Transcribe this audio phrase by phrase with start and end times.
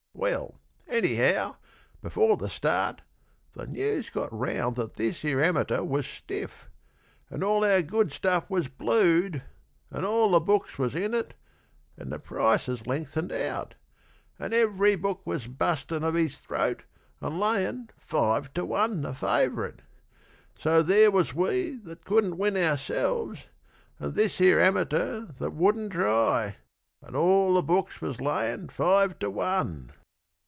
[0.13, 1.55] Well, anyhow,
[2.03, 3.01] before the start,
[3.53, 6.69] the news Got round that this here amateur was stiff,
[7.31, 9.41] And our good stuff was blued,
[9.89, 11.33] and all the books Was in it,
[11.97, 13.73] and the prices lengthened out,
[14.37, 16.83] And every book was bustin' of his throat,
[17.19, 19.79] And layin' five to one the favourite.
[20.59, 23.45] So there was we that couldn't win ourselves,
[23.97, 26.57] And this here amateur that wouldn't try,
[27.01, 29.93] And all the books was layin' five to one.